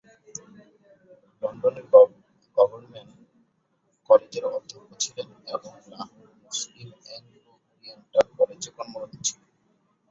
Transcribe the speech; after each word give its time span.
লন্ডনের 1.43 1.85
গভর্নমেন্ট 2.57 3.11
কলেজের 4.09 4.45
অধ্যক্ষ 4.49 4.89
ছিলেন 5.03 5.27
ও 5.47 5.55
লাহোরের 5.91 6.31
মুসলিম 6.43 6.89
অ্যাংলো-অরিয়েন্টাল 7.01 8.27
কলেজে 8.37 8.69
কর্মরত 8.77 9.13
ছিলেন। 9.25 9.47